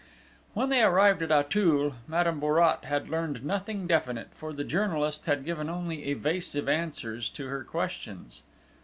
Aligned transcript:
When 0.55 0.69
they 0.69 0.81
arrived 0.81 1.21
at 1.21 1.31
Auteuil, 1.31 1.93
Madame 2.07 2.39
Bourrat 2.41 2.85
had 2.85 3.07
learned 3.11 3.45
nothing 3.45 3.85
definite, 3.85 4.29
for 4.33 4.51
the 4.51 4.63
journalist 4.63 5.27
had 5.27 5.45
given 5.45 5.69
only 5.69 6.05
evasive 6.09 6.67
answers 6.67 7.29
to 7.29 7.49
her 7.49 7.63
questions. 7.63 8.41